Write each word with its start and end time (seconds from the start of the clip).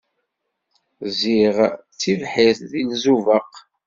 Ẓẓiɣ 1.09 1.57
tibḥirt 1.99 2.59
deg 2.71 2.87
Izubaq. 2.95 3.51